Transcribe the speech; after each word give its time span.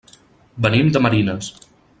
Venim 0.67 0.89
de 0.95 1.03
Marines. 1.07 1.55